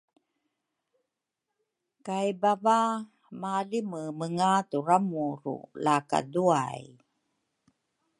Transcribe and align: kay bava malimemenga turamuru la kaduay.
kay 2.05 2.27
bava 2.41 2.81
malimemenga 3.41 4.51
turamuru 4.69 5.57
la 5.83 5.95
kaduay. 6.09 6.81